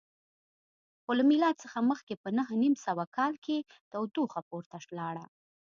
خو 1.03 1.09
له 1.19 1.23
میلاد 1.31 1.55
څخه 1.63 1.79
مخکې 1.91 2.13
په 2.23 2.29
نهه 2.37 2.53
نیم 2.63 2.75
سوه 2.85 3.03
کال 3.17 3.33
کې 3.45 3.57
تودوخه 3.91 4.41
پورته 4.49 4.77
لاړه 4.99 5.25